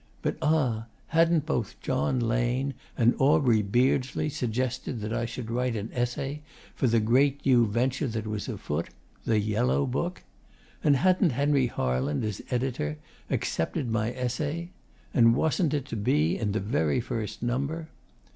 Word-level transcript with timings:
But 0.23 0.35
ah! 0.41 0.87
hadn't 1.09 1.45
both 1.45 1.79
John 1.79 2.19
Lane 2.19 2.73
and 2.97 3.13
Aubrey 3.19 3.61
Beardsley 3.61 4.29
suggested 4.29 4.99
that 5.01 5.13
I 5.13 5.25
should 5.27 5.51
write 5.51 5.75
an 5.75 5.91
essay 5.93 6.41
for 6.73 6.87
the 6.87 6.99
great 6.99 7.45
new 7.45 7.67
venture 7.67 8.07
that 8.07 8.25
was 8.25 8.47
afoot 8.49 8.89
'The 9.25 9.37
Yellow 9.39 9.85
Book'? 9.85 10.23
And 10.83 10.95
hadn't 10.95 11.33
Henry 11.33 11.67
Harland, 11.67 12.25
as 12.25 12.41
editor, 12.49 12.97
accepted 13.29 13.91
my 13.91 14.11
essay? 14.13 14.71
And 15.13 15.35
wasn't 15.35 15.71
it 15.75 15.85
to 15.89 15.95
be 15.95 16.35
in 16.35 16.53
the 16.53 16.59
very 16.59 16.99
first 16.99 17.43
number? 17.43 17.89